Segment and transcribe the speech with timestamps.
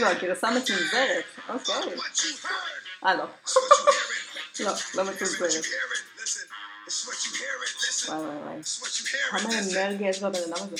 [0.00, 1.74] זו הגרסה מצונזרת, אוקיי.
[3.06, 3.24] אה, לא.
[4.60, 5.64] לא, לא מצונזרת.
[8.08, 8.62] וואי וואי וואי.
[9.30, 10.76] כמה אנרגיה יש בבן אדם הזה.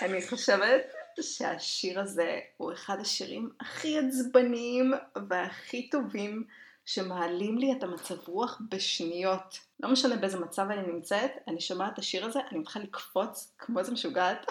[0.00, 0.82] אני חושבת
[1.20, 4.92] שהשיר הזה הוא אחד השירים הכי עצבניים
[5.28, 6.44] והכי טובים
[6.86, 9.58] שמעלים לי את המצב רוח בשניות.
[9.80, 13.78] לא משנה באיזה מצב אני נמצאת, אני שומעת את השיר הזה, אני מתחילה לקפוץ כמו
[13.78, 14.46] איזה משוגעת,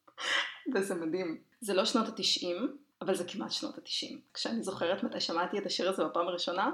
[0.74, 1.40] וזה מדהים.
[1.60, 4.20] זה לא שנות התשעים, אבל זה כמעט שנות התשעים.
[4.34, 6.70] כשאני זוכרת מתי שמעתי את השיר הזה בפעם הראשונה,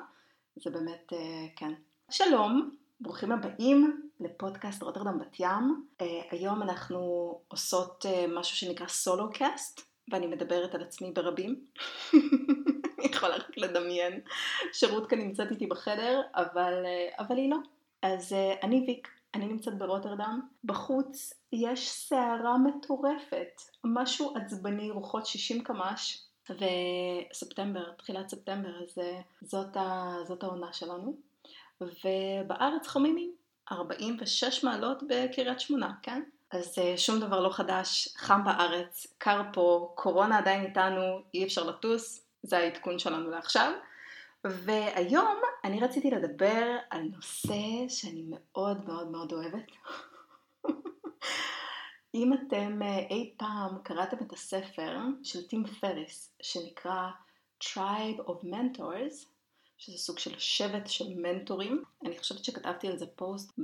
[0.56, 1.72] זה באמת, אה, כן.
[2.10, 5.86] שלום, ברוכים הבאים לפודקאסט רוטרדם בת ים.
[6.02, 7.00] Uh, היום אנחנו
[7.48, 9.80] עושות uh, משהו שנקרא סולו קאסט,
[10.12, 11.64] ואני מדברת על עצמי ברבים.
[13.02, 14.20] אני יכולה רק לדמיין
[14.72, 17.56] שרות כאן נמצאת איתי בחדר, אבל, uh, אבל היא לא.
[18.02, 20.40] אז uh, אני ויק, אני נמצאת ברוטרדם.
[20.64, 26.18] בחוץ יש סערה מטורפת, משהו עצבני, רוחות 60 קמ"ש.
[26.50, 28.98] וספטמבר, תחילת ספטמבר, אז
[29.40, 31.16] זאת, ה, זאת העונה שלנו.
[31.80, 33.32] ובארץ חמימים,
[33.72, 36.22] 46 מעלות בקריית שמונה, כן?
[36.50, 41.64] אז אה, שום דבר לא חדש, חם בארץ, קר פה, קורונה עדיין איתנו, אי אפשר
[41.64, 43.72] לטוס, זה העדכון שלנו לעכשיו.
[44.44, 49.70] והיום אני רציתי לדבר על נושא שאני מאוד מאוד מאוד אוהבת.
[52.14, 57.10] אם אתם אה, אי פעם קראתם את הספר של טים פריס שנקרא
[57.64, 59.26] Tribe of Mentors,
[59.78, 61.82] שזה סוג של שבט של מנטורים.
[62.06, 63.58] אני חושבת שכתבתי על זה פוסט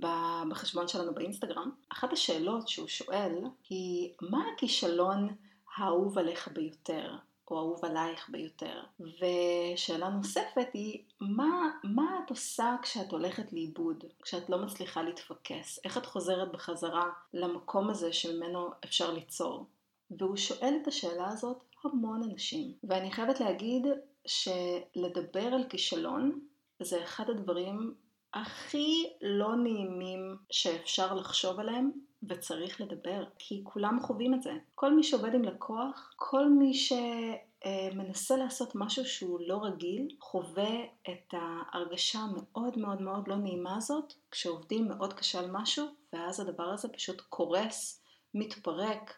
[0.49, 1.71] בחשבון שלנו באינסטגרם.
[1.89, 3.33] אחת השאלות שהוא שואל
[3.69, 5.29] היא, מה הכישלון
[5.77, 7.17] האהוב עליך ביותר?
[7.51, 8.83] או אהוב עלייך ביותר.
[9.01, 14.05] ושאלה נוספת היא, מה, מה את עושה כשאת הולכת לאיבוד?
[14.23, 15.81] כשאת לא מצליחה להתפקס?
[15.85, 19.67] איך את חוזרת בחזרה למקום הזה שממנו אפשר ליצור?
[20.11, 22.73] והוא שואל את השאלה הזאת המון אנשים.
[22.85, 23.87] ואני חייבת להגיד
[24.27, 26.41] שלדבר על כישלון
[26.83, 27.95] זה אחד הדברים
[28.35, 31.91] הכי לא נעימים שאפשר לחשוב עליהם
[32.23, 34.53] וצריך לדבר, כי כולם חווים את זה.
[34.75, 41.35] כל מי שעובד עם לקוח, כל מי שמנסה לעשות משהו שהוא לא רגיל, חווה את
[41.35, 46.89] ההרגשה המאוד מאוד מאוד לא נעימה הזאת, כשעובדים מאוד קשה על משהו, ואז הדבר הזה
[46.89, 48.03] פשוט קורס,
[48.35, 49.15] מתפרק,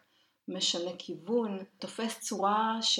[0.47, 2.99] משנה כיוון, תופס צורה ש...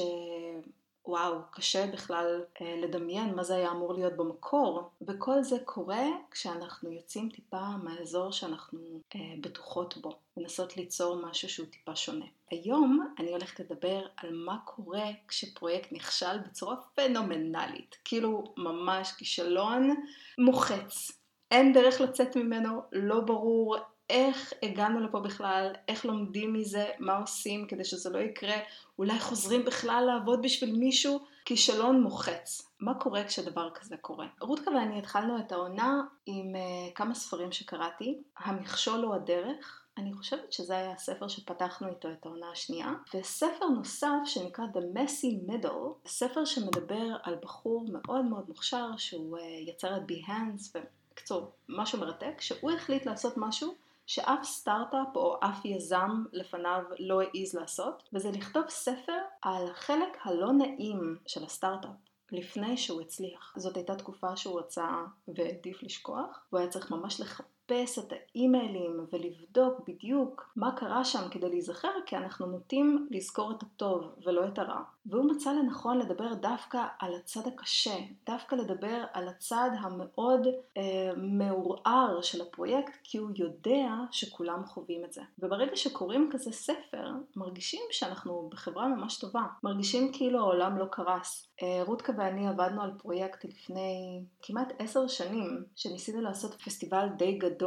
[1.05, 6.91] וואו, קשה בכלל אה, לדמיין מה זה היה אמור להיות במקור, וכל זה קורה כשאנחנו
[6.91, 8.79] יוצאים טיפה מהאזור שאנחנו
[9.15, 12.25] אה, בטוחות בו, לנסות ליצור משהו שהוא טיפה שונה.
[12.51, 19.95] היום אני הולכת לדבר על מה קורה כשפרויקט נכשל בצורה פנומנלית, כאילו ממש כישלון
[20.37, 21.11] מוחץ.
[21.51, 23.77] אין דרך לצאת ממנו, לא ברור
[24.11, 28.55] איך הגענו לפה בכלל, איך לומדים מזה, מה עושים כדי שזה לא יקרה,
[28.99, 32.71] אולי חוזרים בכלל לעבוד בשביל מישהו, כישלון מוחץ.
[32.79, 34.27] מה קורה כשדבר כזה קורה?
[34.41, 40.53] רותקה ואני התחלנו את העונה עם uh, כמה ספרים שקראתי, המכשול הוא הדרך, אני חושבת
[40.53, 46.45] שזה היה הספר שפתחנו איתו את העונה השנייה, וספר נוסף שנקרא The Messy Middle, ספר
[46.45, 50.77] שמדבר על בחור מאוד מאוד מוכשר שהוא uh, יצר את Behance,
[51.11, 53.73] ובקצור, משהו מרתק, שהוא החליט לעשות משהו
[54.11, 60.51] שאף סטארט-אפ או אף יזם לפניו לא העז לעשות, וזה לכתוב ספר על החלק הלא
[60.53, 61.91] נעים של הסטארט-אפ.
[62.31, 63.53] לפני שהוא הצליח.
[63.57, 64.87] זאת הייתה תקופה שהוא רצה
[65.27, 71.29] והעדיף לשכוח, הוא היה צריך ממש לחפש לחפש את האימיילים ולבדוק בדיוק מה קרה שם
[71.31, 74.81] כדי להיזכר, כי אנחנו נוטים לזכור את הטוב ולא את הרע.
[75.05, 77.95] והוא מצא לנכון לדבר דווקא על הצד הקשה,
[78.25, 85.13] דווקא לדבר על הצד המאוד אה, מעורער של הפרויקט, כי הוא יודע שכולם חווים את
[85.13, 85.21] זה.
[85.39, 91.47] וברגע שקוראים כזה ספר, מרגישים שאנחנו בחברה ממש טובה, מרגישים כאילו העולם לא קרס.
[91.63, 97.60] אה, רותקה ואני עבדנו על פרויקט לפני כמעט עשר שנים, שניסינו לעשות פסטיבל די גדול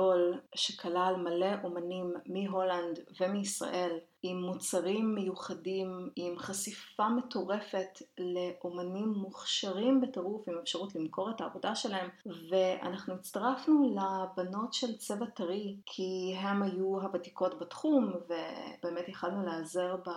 [0.55, 10.59] שכלל מלא אומנים מהולנד ומישראל עם מוצרים מיוחדים, עם חשיפה מטורפת לאומנים מוכשרים בטירוף עם
[10.59, 12.09] אפשרות למכור את העבודה שלהם
[12.51, 20.11] ואנחנו הצטרפנו לבנות של צבע טרי כי הם היו הוותיקות בתחום ובאמת יכלנו להיעזר ב...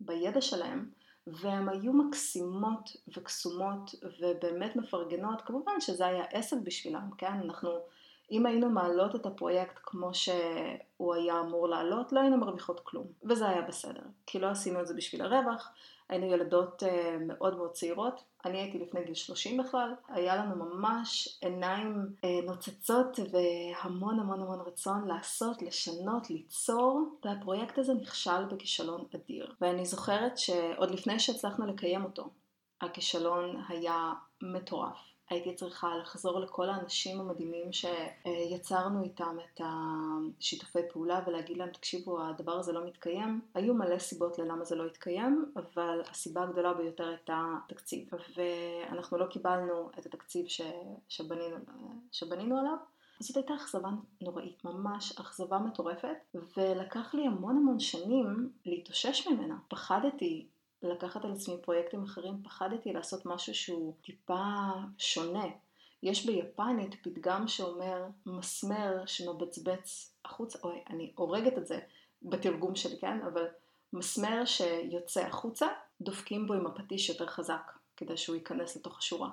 [0.00, 0.90] בידע שלהם
[1.26, 7.32] והן היו מקסימות וקסומות ובאמת מפרגנות, כמובן שזה היה עסק בשבילם, כן?
[7.44, 7.70] אנחנו
[8.30, 13.06] אם היינו מעלות את הפרויקט כמו שהוא היה אמור לעלות, לא היינו מרוויחות כלום.
[13.24, 15.72] וזה היה בסדר, כי לא עשינו את זה בשביל הרווח,
[16.08, 21.38] היינו ילדות אה, מאוד מאוד צעירות, אני הייתי לפני גיל 30 בכלל, היה לנו ממש
[21.42, 29.54] עיניים אה, נוצצות והמון המון המון רצון לעשות, לשנות, ליצור, והפרויקט הזה נכשל בכישלון אדיר.
[29.60, 32.30] ואני זוכרת שעוד לפני שהצלחנו לקיים אותו,
[32.80, 34.12] הכישלון היה
[34.42, 35.09] מטורף.
[35.30, 42.52] הייתי צריכה לחזור לכל האנשים המדהימים שיצרנו איתם את השיתופי פעולה ולהגיד להם, תקשיבו, הדבר
[42.52, 43.40] הזה לא מתקיים.
[43.54, 48.08] היו מלא סיבות ללמה זה לא התקיים, אבל הסיבה הגדולה ביותר הייתה תקציב.
[48.36, 50.60] ואנחנו לא קיבלנו את התקציב ש...
[51.08, 51.56] שבנינו,
[52.12, 52.76] שבנינו עליו.
[53.20, 53.88] זאת הייתה אכזבה
[54.20, 59.58] נוראית, ממש אכזבה מטורפת, ולקח לי המון המון שנים להתאושש ממנה.
[59.68, 60.46] פחדתי
[60.82, 64.44] לקחת על עצמי פרויקטים אחרים, פחדתי לעשות משהו שהוא טיפה
[64.98, 65.44] שונה.
[66.02, 71.78] יש ביפנית פתגם שאומר מסמר שמבצבץ החוצה, אוי, אני הורגת את זה
[72.22, 73.20] בתרגום שלי, כן?
[73.22, 73.46] אבל
[73.92, 75.66] מסמר שיוצא החוצה,
[76.00, 79.30] דופקים בו עם הפטיש יותר חזק, כדי שהוא ייכנס לתוך השורה.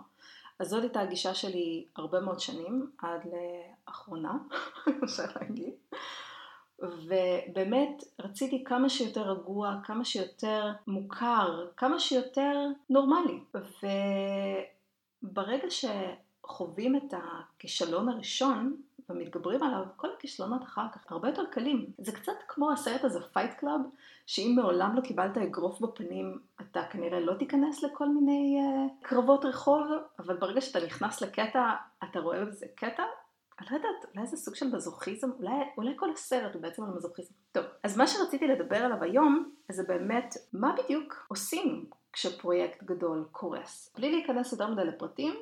[0.59, 3.21] אז זאת הייתה הגישה שלי הרבה מאוד שנים, עד
[3.87, 4.33] לאחרונה,
[5.03, 5.73] אפשר להגיד.
[6.79, 13.39] ובאמת רציתי כמה שיותר רגוע, כמה שיותר מוכר, כמה שיותר נורמלי.
[15.23, 18.75] וברגע שחווים את הכישלון הראשון
[19.09, 21.85] ומתגברים עליו, כל הכישלונות אחר כך הרבה יותר קלים.
[21.97, 23.81] זה קצת כמו הסרט הזה Fight Club,
[24.25, 29.87] שאם מעולם לא קיבלת אגרוף בפנים, אתה כנראה לא תיכנס לכל מיני uh, קרבות רחוב,
[30.19, 33.03] אבל ברגע שאתה נכנס לקטע, אתה רואה בזה קטע,
[33.59, 36.89] אני לא יודעת, אולי זה סוג של מזוכיזם, אולי, אולי כל הסרט הוא בעצם על
[36.89, 37.33] מזוכיזם.
[37.51, 43.93] טוב, אז מה שרציתי לדבר עליו היום, זה באמת מה בדיוק עושים כשפרויקט גדול קורס.
[43.95, 45.35] בלי להיכנס יותר מדי לפרטים,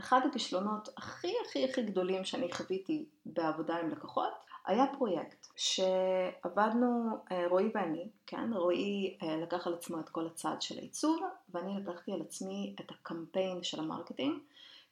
[0.00, 4.32] אחד הכישלונות הכי הכי הכי גדולים שאני חוויתי בעבודה עם לקוחות,
[4.66, 10.56] היה פרויקט שעבדנו, אה, רועי ואני, כן, רועי אה, לקח על עצמו את כל הצד
[10.60, 11.22] של העיצוב,
[11.54, 14.38] ואני לקחתי על עצמי את הקמפיין של ה marketing.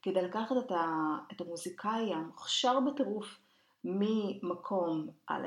[0.03, 3.39] כדי לקחת את, ה, את המוזיקאי המוכשר בטירוף
[3.85, 5.47] ממקום א',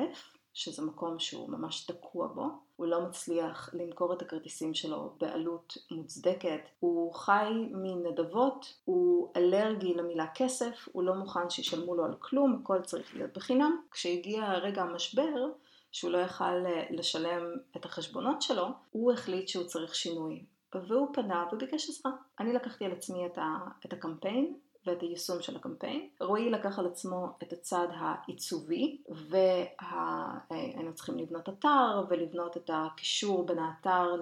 [0.54, 6.60] שזה מקום שהוא ממש תקוע בו, הוא לא מצליח למכור את הכרטיסים שלו בעלות מוצדקת,
[6.80, 12.82] הוא חי מנדבות, הוא אלרגי למילה כסף, הוא לא מוכן שישלמו לו על כלום, הכל
[12.82, 13.82] צריך להיות בחינם.
[13.92, 15.46] כשהגיע רגע המשבר,
[15.92, 17.44] שהוא לא יכל לשלם
[17.78, 20.46] את החשבונות שלו, הוא החליט שהוא צריך שינוי.
[20.88, 22.12] והוא פנה וביקש עזרה.
[22.40, 24.54] אני לקחתי על עצמי את, ה, את הקמפיין
[24.86, 26.10] ואת היישום של הקמפיין.
[26.20, 33.60] רועי לקח על עצמו את הצד העיצובי, והיינו צריכים לבנות אתר ולבנות את הקישור בין
[33.60, 34.16] האתר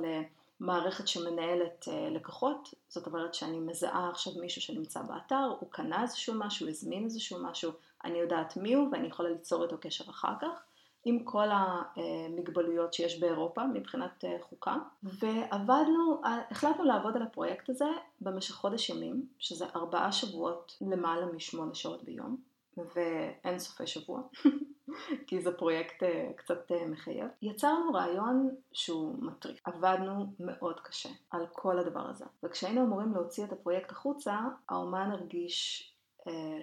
[0.60, 2.74] למערכת שמנהלת אה, לקוחות.
[2.88, 7.72] זאת אומרת שאני מזהה עכשיו מישהו שנמצא באתר, הוא קנה איזשהו משהו, הזמין איזשהו משהו,
[8.04, 10.64] אני יודעת מי הוא ואני יכולה ליצור איתו קשר אחר כך.
[11.06, 16.22] עם כל המגבלויות שיש באירופה מבחינת אה, חוקה ועבדנו,
[16.52, 17.86] החלטנו לעבוד על הפרויקט הזה
[18.22, 22.38] במשך חודש ימים שזה ארבעה שבועות למעלה משמונה שעות ביום
[22.78, 24.22] ואין סופי שבוע
[25.28, 27.28] כי זה פרויקט אה, קצת אה, מחייב.
[27.42, 29.60] יצרנו רעיון שהוא מטריף.
[29.64, 32.26] עבדנו מאוד קשה על כל הדבר הזה.
[32.44, 34.40] וכשהיינו אמורים להוציא את הפרויקט החוצה,
[34.70, 35.91] האומן הרגיש אה,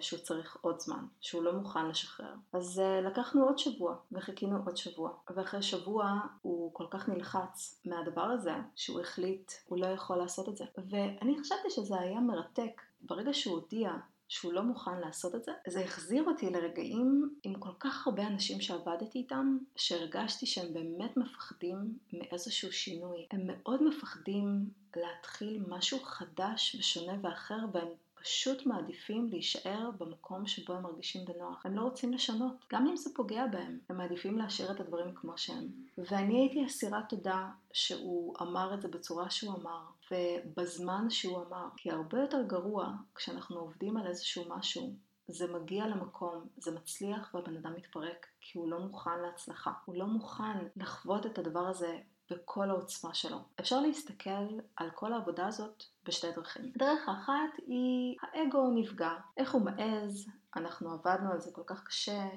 [0.01, 2.35] שהוא צריך עוד זמן, שהוא לא מוכן לשחרר.
[2.53, 5.11] אז אה, לקחנו עוד שבוע וחיכינו עוד שבוע.
[5.37, 10.57] ואחרי שבוע הוא כל כך נלחץ מהדבר הזה, שהוא החליט, הוא לא יכול לעשות את
[10.57, 10.65] זה.
[10.91, 12.83] ואני חשבתי שזה היה מרתק.
[13.01, 13.91] ברגע שהוא הודיע
[14.29, 18.61] שהוא לא מוכן לעשות את זה, זה החזיר אותי לרגעים עם כל כך הרבה אנשים
[18.61, 23.27] שעבדתי איתם, שהרגשתי שהם באמת מפחדים מאיזשהו שינוי.
[23.31, 27.89] הם מאוד מפחדים להתחיל משהו חדש ושונה ואחר, והם
[28.21, 31.67] פשוט מעדיפים להישאר במקום שבו הם מרגישים בנוח.
[31.67, 33.79] הם לא רוצים לשנות, גם אם זה פוגע בהם.
[33.89, 35.69] הם מעדיפים להשאיר את הדברים כמו שהם.
[35.99, 41.67] ואני הייתי אסירת תודה שהוא אמר את זה בצורה שהוא אמר, ובזמן שהוא אמר.
[41.77, 44.95] כי הרבה יותר גרוע כשאנחנו עובדים על איזשהו משהו
[45.29, 49.73] זה מגיע למקום, זה מצליח והבן אדם מתפרק כי הוא לא מוכן להצלחה.
[49.85, 51.99] הוא לא מוכן לחוות את הדבר הזה
[52.31, 53.39] בכל העוצמה שלו.
[53.61, 56.73] אפשר להסתכל על כל העבודה הזאת בשתי דרכים.
[56.79, 62.29] דרך אחת היא האגו נפגע, איך הוא מעז, אנחנו עבדנו על זה כל כך קשה,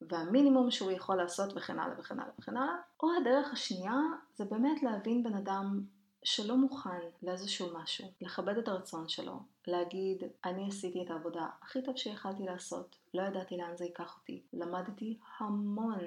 [0.00, 2.76] והמינימום שהוא יכול לעשות וכן הלאה וכן הלאה וכן הלאה.
[3.02, 4.00] או הדרך השנייה
[4.34, 5.84] זה באמת להבין בן אדם
[6.24, 11.96] שלא מוכן לאיזשהו משהו, לכבד את הרצון שלו, להגיד אני עשיתי את העבודה הכי טוב
[11.96, 15.98] שיכלתי לעשות, לא ידעתי לאן זה ייקח אותי, למדתי המון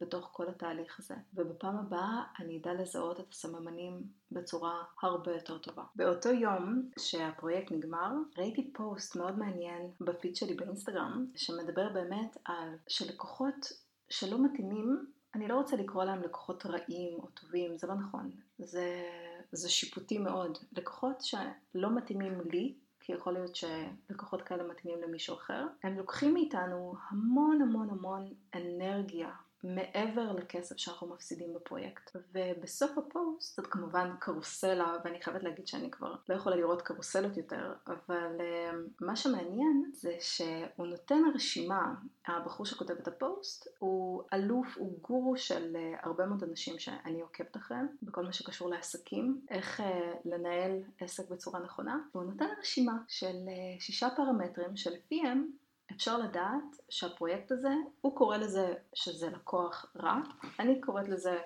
[0.00, 5.84] בתוך כל התהליך הזה, ובפעם הבאה אני אדע לזהות את הסממנים בצורה הרבה יותר טובה.
[5.96, 13.72] באותו יום שהפרויקט נגמר, ראיתי פוסט מאוד מעניין בפיד שלי באינסטגרם, שמדבר באמת על שלקוחות
[14.08, 19.04] שלא מתאימים, אני לא רוצה לקרוא להם לקוחות רעים או טובים, זה לא נכון, זה,
[19.52, 20.58] זה שיפוטי מאוד.
[20.72, 26.94] לקוחות שלא מתאימים לי, כי יכול להיות שלקוחות כאלה מתאימים למישהו אחר, הם לוקחים מאיתנו
[27.10, 29.30] המון המון המון אנרגיה
[29.64, 32.16] מעבר לכסף שאנחנו מפסידים בפרויקט.
[32.34, 37.74] ובסוף הפוסט זאת כמובן קרוסלה, ואני חייבת להגיד שאני כבר לא יכולה לראות קרוסלות יותר,
[37.86, 41.94] אבל uh, מה שמעניין זה שהוא נותן רשימה,
[42.26, 47.56] הבחור שכותב את הפוסט הוא אלוף, הוא גורו של uh, הרבה מאוד אנשים שאני עוקבת
[47.56, 49.84] אחריהם, בכל מה שקשור לעסקים, איך uh,
[50.24, 55.50] לנהל עסק בצורה נכונה, והוא נותן רשימה של uh, שישה פרמטרים שלפיהם
[55.92, 60.20] אפשר לדעת שהפרויקט הזה, הוא קורא לזה שזה לקוח רע,
[60.58, 61.38] אני קוראת לזה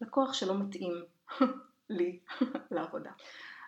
[0.00, 1.04] לקוח שלא מתאים
[1.88, 2.18] לי
[2.70, 3.10] לעבודה.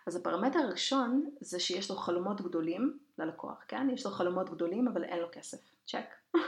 [0.07, 3.91] אז הפרמטר הראשון זה שיש לו חלומות גדולים ללקוח, כן?
[3.91, 5.59] יש לו חלומות גדולים אבל אין לו כסף.
[5.87, 6.35] צ'ק.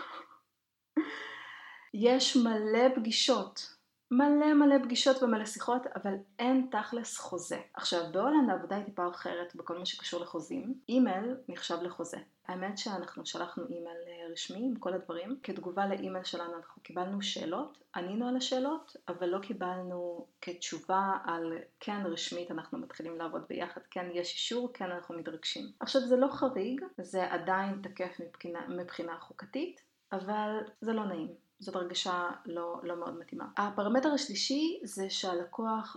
[1.94, 3.76] יש מלא פגישות
[4.12, 7.60] מלא מלא פגישות ומלא שיחות, אבל אין תכלס חוזה.
[7.74, 10.74] עכשיו, בהולנד העבודה היא טיפה אחרת בכל מה שקשור לחוזים.
[10.88, 12.16] אימייל נחשב לחוזה.
[12.48, 15.38] האמת שאנחנו שלחנו אימייל אה, רשמי עם כל הדברים.
[15.42, 22.02] כתגובה לאימייל שלנו אנחנו קיבלנו שאלות, ענינו על השאלות, אבל לא קיבלנו כתשובה על כן
[22.06, 25.66] רשמית אנחנו מתחילים לעבוד ביחד, כן יש אישור, כן אנחנו מתרגשים.
[25.80, 31.28] עכשיו זה לא חריג, זה עדיין תקף מבחינה, מבחינה חוקתית, אבל זה לא נעים.
[31.62, 33.44] זאת הרגשה לא, לא מאוד מתאימה.
[33.56, 35.96] הפרמטר השלישי זה שהלקוח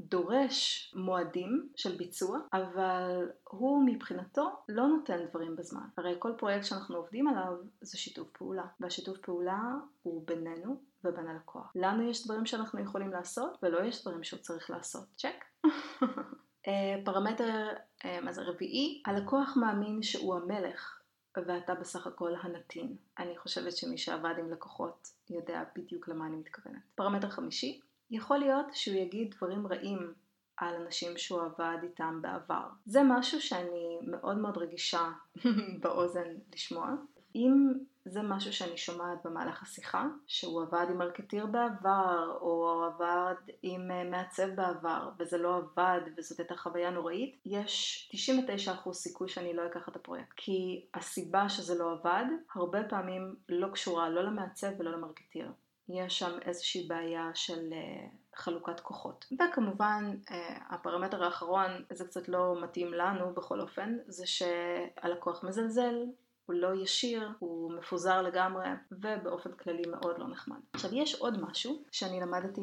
[0.00, 5.86] דורש מועדים של ביצוע, אבל הוא מבחינתו לא נותן דברים בזמן.
[5.98, 9.60] הרי כל פרויקט שאנחנו עובדים עליו זה שיתוף פעולה, והשיתוף פעולה
[10.02, 11.72] הוא בינינו ובין הלקוח.
[11.74, 15.04] לנו יש דברים שאנחנו יכולים לעשות, ולא יש דברים שהוא צריך לעשות.
[15.16, 15.44] צ'ק.
[16.66, 17.68] אה, פרמטר,
[18.04, 20.95] אה, מה זה רביעי, הלקוח מאמין שהוא המלך
[21.46, 22.96] ואתה בסך הכל הנתין.
[23.18, 26.82] אני חושבת שמי שעבד עם לקוחות יודע בדיוק למה אני מתכוונת.
[26.94, 30.12] פרמטר חמישי, יכול להיות שהוא יגיד דברים רעים
[30.56, 32.68] על אנשים שהוא עבד איתם בעבר.
[32.86, 35.12] זה משהו שאני מאוד מאוד רגישה
[35.82, 36.94] באוזן לשמוע.
[37.34, 37.72] אם
[38.08, 44.04] זה משהו שאני שומעת במהלך השיחה, שהוא עבד עם מרקטיר בעבר, או עבד עם אה,
[44.04, 48.10] מעצב בעבר, וזה לא עבד, וזאת הייתה חוויה נוראית, יש
[48.86, 50.32] 99% סיכוי שאני לא אקח את הפרויקט.
[50.36, 55.52] כי הסיבה שזה לא עבד, הרבה פעמים לא קשורה לא למעצב ולא למרקטיר.
[55.88, 59.26] יש שם איזושהי בעיה של uh, חלוקת כוחות.
[59.32, 60.32] וכמובן, uh,
[60.70, 65.94] הפרמטר האחרון, זה קצת לא מתאים לנו בכל אופן, זה שהלקוח מזלזל,
[66.46, 70.60] הוא לא ישיר, הוא מפוזר לגמרי, ובאופן כללי מאוד לא נחמד.
[70.72, 72.60] עכשיו יש עוד משהו שאני למדתי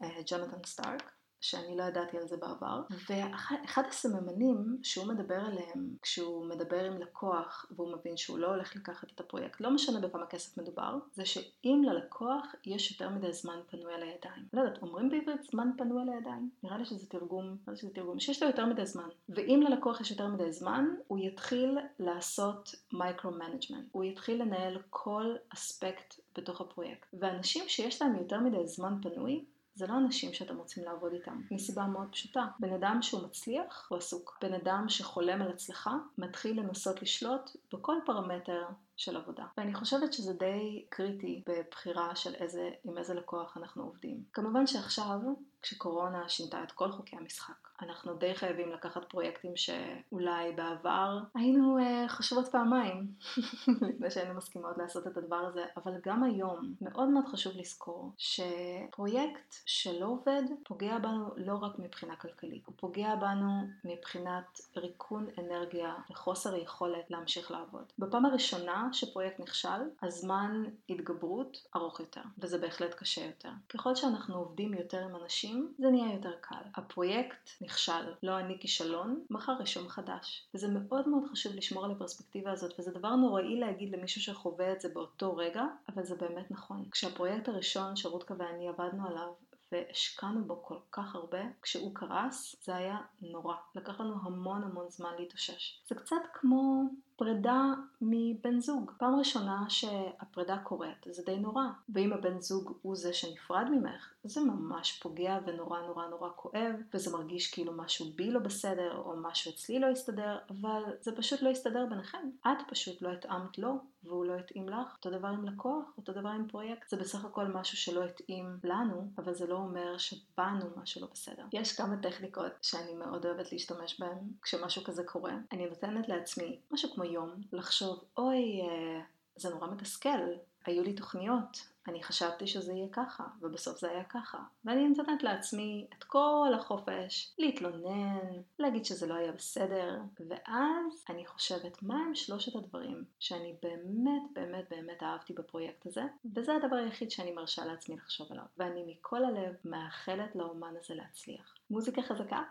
[0.00, 6.84] מג'ונתן סטארק, שאני לא ידעתי על זה בעבר, ואחד הסממנים שהוא מדבר עליהם כשהוא מדבר
[6.84, 10.98] עם לקוח והוא מבין שהוא לא הולך לקחת את הפרויקט, לא משנה בכמה כסף מדובר,
[11.12, 14.48] זה שאם ללקוח יש יותר מדי זמן פנוי על הידיים.
[14.52, 16.50] לא יודעת, אומרים בעברית זמן פנוי על הידיים?
[16.62, 19.08] נראה לי שזה תרגום, נראה לי שזה תרגום, שיש לו יותר מדי זמן.
[19.28, 23.84] ואם ללקוח יש יותר מדי זמן, הוא יתחיל לעשות micro-management.
[23.92, 27.08] הוא יתחיל לנהל כל אספקט בתוך הפרויקט.
[27.12, 29.44] ואנשים שיש להם יותר מדי זמן פנוי,
[29.78, 32.46] זה לא אנשים שאתם רוצים לעבוד איתם, מסיבה מאוד פשוטה.
[32.60, 34.38] בן אדם שהוא מצליח, הוא עסוק.
[34.42, 38.66] בן אדם שחולם על הצלחה, מתחיל לנסות לשלוט בכל פרמטר
[38.96, 39.44] של עבודה.
[39.56, 44.22] ואני חושבת שזה די קריטי בבחירה של איזה, עם איזה לקוח אנחנו עובדים.
[44.32, 45.18] כמובן שעכשיו,
[45.62, 52.08] כשקורונה שינתה את כל חוקי המשחק, אנחנו די חייבים לקחת פרויקטים שאולי בעבר היינו uh,
[52.08, 53.06] חושבות פעמיים
[53.88, 59.54] לפני שהיינו מסכימות לעשות את הדבר הזה, אבל גם היום מאוד מאוד חשוב לזכור שפרויקט
[59.66, 66.56] שלא עובד פוגע בנו לא רק מבחינה כלכלית, הוא פוגע בנו מבחינת ריקון אנרגיה וחוסר
[66.56, 67.84] יכולת להמשיך לעבוד.
[67.98, 73.50] בפעם הראשונה שפרויקט נכשל, הזמן התגברות ארוך יותר, וזה בהחלט קשה יותר.
[73.68, 75.47] ככל שאנחנו עובדים יותר עם אנשים,
[75.78, 76.62] זה נהיה יותר קל.
[76.74, 80.46] הפרויקט נכשל, לא אני כישלון, מחר רישום חדש.
[80.54, 84.80] וזה מאוד מאוד חשוב לשמור על הפרספקטיבה הזאת, וזה דבר נוראי להגיד למישהו שחווה את
[84.80, 86.84] זה באותו רגע, אבל זה באמת נכון.
[86.90, 89.32] כשהפרויקט הראשון שרותקה ואני עבדנו עליו,
[89.72, 93.54] והשקענו בו כל כך הרבה, כשהוא קרס זה היה נורא.
[93.74, 95.82] לקח לנו המון המון זמן להתאושש.
[95.88, 96.82] זה קצת כמו
[97.18, 98.92] פרידה מבן זוג.
[98.98, 104.40] פעם ראשונה שהפרידה קורית זה די נורא, ואם הבן זוג הוא זה שנפרד ממך, זה
[104.40, 109.52] ממש פוגע ונורא נורא נורא כואב, וזה מרגיש כאילו משהו בי לא בסדר, או משהו
[109.52, 112.30] אצלי לא הסתדר, אבל זה פשוט לא הסתדר ביניכם.
[112.46, 114.94] את פשוט לא התאמת לו, והוא לא התאים לך.
[114.96, 116.88] אותו דבר עם לקוח, אותו דבר עם פרויקט.
[116.88, 121.44] זה בסך הכל משהו שלא התאים לנו, אבל זה לא אומר שבאנו משהו לא בסדר.
[121.52, 125.32] יש כמה טכניקות שאני מאוד אוהבת להשתמש בהן כשמשהו כזה קורה.
[125.52, 129.00] אני נותנת לעצמי משהו כמו יום לחשוב, אוי, אה,
[129.36, 130.18] זה נורא מתסכל.
[130.66, 134.38] היו לי תוכניות, אני חשבתי שזה יהיה ככה, ובסוף זה היה ככה.
[134.64, 141.82] ואני נותנת לעצמי את כל החופש להתלונן, להגיד שזה לא היה בסדר, ואז אני חושבת
[141.82, 146.02] מה הם שלושת הדברים שאני באמת באמת באמת אהבתי בפרויקט הזה,
[146.34, 148.44] וזה הדבר היחיד שאני מרשה לעצמי לחשוב עליו.
[148.58, 151.54] ואני מכל הלב מאחלת לאומן הזה להצליח.
[151.70, 152.42] מוזיקה חזקה,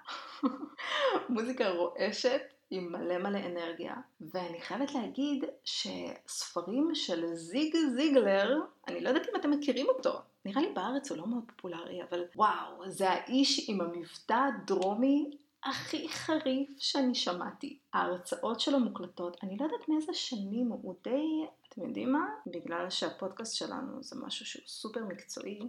[1.30, 9.09] מוזיקה רועשת, עם מלא מלא אנרגיה, ואני חייבת להגיד שספרים של זיג זיגלר, אני לא
[9.09, 13.09] יודעת אם אתם מכירים אותו, נראה לי בארץ הוא לא מאוד פופולרי, אבל וואו, זה
[13.09, 17.79] האיש עם המבטא הדרומי הכי חריף שאני שמעתי.
[17.93, 22.25] ההרצאות שלו מוקלטות, אני לא יודעת מאיזה שנים, הוא די, אתם יודעים מה?
[22.47, 25.59] בגלל שהפודקאסט שלנו זה משהו שהוא סופר מקצועי.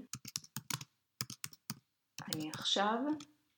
[2.35, 2.99] אני עכשיו,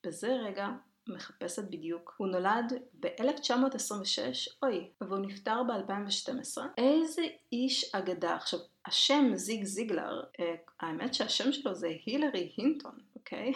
[0.06, 0.68] בזה רגע,
[1.08, 2.14] מחפשת בדיוק.
[2.16, 4.18] הוא נולד ב-1926,
[4.62, 6.58] אוי, והוא נפטר ב-2012.
[6.78, 8.36] איזה איש אגדה.
[8.36, 13.52] עכשיו, השם זיג זיגלר, אה, האמת שהשם שלו זה הילרי הינטון, אוקיי?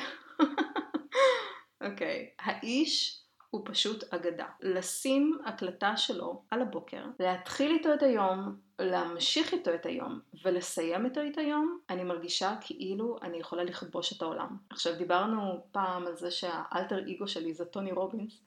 [1.86, 2.30] אוקיי.
[2.38, 3.24] האיש
[3.54, 4.46] הוא פשוט אגדה.
[4.61, 11.20] לשים הקלטה שלו על הבוקר, להתחיל איתו את היום, להמשיך איתו את היום ולסיים איתו
[11.32, 14.56] את היום, אני מרגישה כאילו אני יכולה לכבוש את העולם.
[14.70, 18.44] עכשיו דיברנו פעם על זה שהאלטר אגו שלי זה טוני רובינס.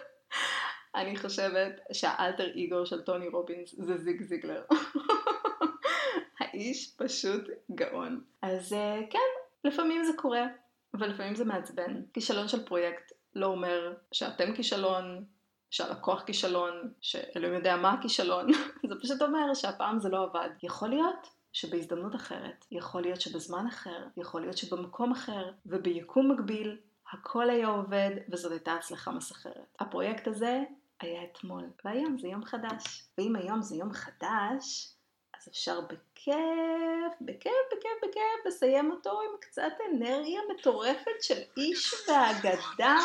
[1.00, 4.62] אני חושבת שהאלטר אגו של טוני רובינס זה זיג זיגלר.
[6.40, 7.44] האיש פשוט
[7.74, 8.20] גאון.
[8.42, 9.18] אז אה, כן,
[9.64, 10.46] לפעמים זה קורה,
[10.94, 12.02] ולפעמים זה מעצבן.
[12.12, 15.24] כישלון של פרויקט לא אומר שאתם כישלון,
[15.70, 18.46] שהלקוח כישלון, שאלוהים יודע מה הכישלון,
[18.88, 20.48] זה פשוט אומר שהפעם זה לא עבד.
[20.62, 26.76] יכול להיות שבהזדמנות אחרת, יכול להיות שבזמן אחר, יכול להיות שבמקום אחר וביקום מקביל,
[27.12, 29.76] הכל היה עובד וזאת הייתה הצלחה מסחרת.
[29.80, 30.62] הפרויקט הזה
[31.00, 33.04] היה אתמול, והיום זה יום חדש.
[33.18, 34.94] ואם היום זה יום חדש,
[35.40, 42.96] אז אפשר בכיף, בכיף, בכיף, בכיף, לסיים אותו עם קצת אנרגיה מטורפת של איש ואגדה.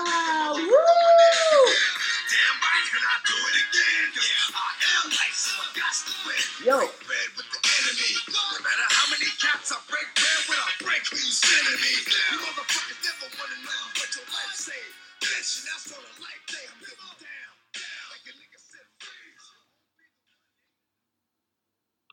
[6.59, 6.87] יואו.
[15.65, 16.65] That's all the life day.
[16.71, 17.34] I'm living down.